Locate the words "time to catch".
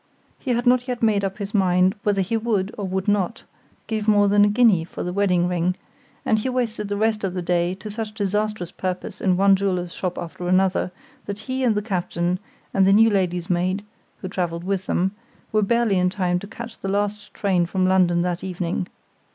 16.09-16.79